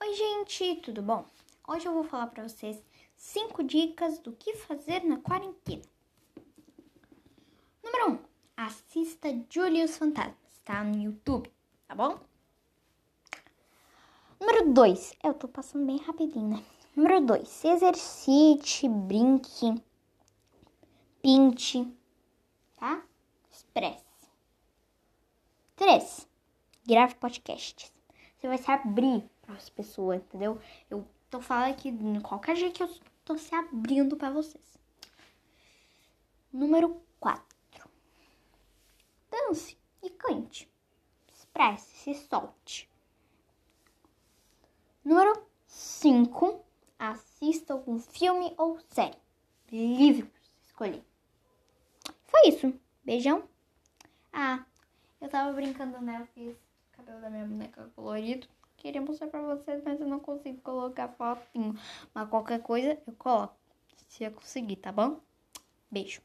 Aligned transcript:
Oi, 0.00 0.14
gente, 0.14 0.76
tudo 0.76 1.02
bom? 1.02 1.26
Hoje 1.66 1.86
eu 1.86 1.92
vou 1.92 2.04
falar 2.04 2.28
para 2.28 2.48
vocês 2.48 2.80
cinco 3.16 3.64
dicas 3.64 4.20
do 4.20 4.30
que 4.32 4.54
fazer 4.54 5.02
na 5.02 5.18
quarentena. 5.18 5.82
Número 7.82 8.12
1. 8.12 8.14
Um, 8.14 8.18
assista 8.56 9.28
Julius 9.50 9.96
Fantasmas, 9.96 10.60
tá 10.64 10.84
no 10.84 10.96
YouTube, 11.02 11.52
tá 11.88 11.96
bom? 11.96 12.16
Número 14.40 14.72
2. 14.72 15.16
Eu 15.24 15.34
tô 15.34 15.48
passando 15.48 15.84
bem 15.84 15.98
rapidinho, 15.98 16.48
né? 16.48 16.64
Número 16.94 17.20
2. 17.20 17.48
Se 17.48 17.66
exercite, 17.66 18.88
brinque, 18.88 19.82
pinte, 21.20 21.92
tá? 22.76 23.02
Expresse. 23.50 24.04
3. 25.74 26.28
Grave 26.86 27.16
podcasts. 27.16 27.92
Você 28.38 28.46
vai 28.46 28.58
se 28.58 28.70
abrir 28.70 29.28
as 29.48 29.68
pessoas, 29.70 30.18
entendeu? 30.18 30.60
Eu 30.90 31.06
tô 31.30 31.40
falando 31.40 31.70
aqui 31.72 31.90
de 31.90 32.20
qualquer 32.20 32.56
jeito 32.56 32.76
que 32.76 32.82
eu 32.82 33.00
tô 33.24 33.36
se 33.38 33.54
abrindo 33.54 34.16
para 34.16 34.30
vocês. 34.30 34.78
Número 36.52 37.02
4. 37.20 37.90
Dance 39.30 39.76
e 40.02 40.10
cante. 40.10 40.70
Expresse, 41.32 41.96
se 41.96 42.14
solte. 42.14 42.88
Número 45.04 45.46
5. 45.66 46.64
Assista 46.98 47.72
algum 47.72 47.98
filme 47.98 48.54
ou 48.56 48.78
série. 48.88 49.18
Livre 49.70 50.30
escolher. 50.78 51.04
Foi 52.24 52.48
isso. 52.48 52.72
Beijão. 53.04 53.48
Ah, 54.32 54.64
eu 55.20 55.28
tava 55.28 55.52
brincando, 55.52 56.00
né? 56.00 56.20
Eu 56.20 56.26
fiz 56.26 56.56
o 56.56 56.96
cabelo 56.96 57.20
da 57.20 57.30
minha 57.30 57.44
boneca 57.44 57.90
colorido. 57.94 58.46
Queria 58.78 59.02
mostrar 59.02 59.28
pra 59.28 59.42
vocês, 59.42 59.82
mas 59.84 60.00
eu 60.00 60.06
não 60.06 60.20
consigo 60.20 60.60
colocar 60.62 61.08
fotinho. 61.08 61.74
Mas 62.14 62.28
qualquer 62.28 62.62
coisa 62.62 62.98
eu 63.06 63.12
coloco. 63.14 63.56
Se 64.08 64.24
eu 64.24 64.32
conseguir, 64.32 64.76
tá 64.76 64.90
bom? 64.90 65.20
Beijo. 65.90 66.22